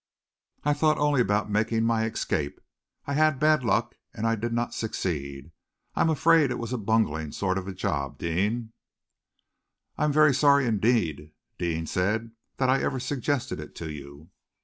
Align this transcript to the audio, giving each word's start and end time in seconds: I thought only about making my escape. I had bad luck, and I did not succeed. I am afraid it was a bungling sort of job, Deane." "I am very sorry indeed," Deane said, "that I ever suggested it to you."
I 0.63 0.73
thought 0.73 0.97
only 0.97 1.21
about 1.21 1.51
making 1.51 1.83
my 1.83 2.05
escape. 2.05 2.59
I 3.05 3.13
had 3.13 3.39
bad 3.39 3.63
luck, 3.63 3.93
and 4.15 4.25
I 4.25 4.33
did 4.33 4.51
not 4.51 4.73
succeed. 4.73 5.51
I 5.93 6.01
am 6.01 6.09
afraid 6.09 6.49
it 6.49 6.57
was 6.57 6.73
a 6.73 6.79
bungling 6.79 7.33
sort 7.33 7.55
of 7.55 7.75
job, 7.75 8.17
Deane." 8.17 8.71
"I 9.99 10.05
am 10.05 10.11
very 10.11 10.33
sorry 10.33 10.65
indeed," 10.65 11.33
Deane 11.59 11.85
said, 11.85 12.31
"that 12.57 12.67
I 12.67 12.81
ever 12.81 12.99
suggested 12.99 13.59
it 13.59 13.75
to 13.75 13.91
you." 13.91 14.31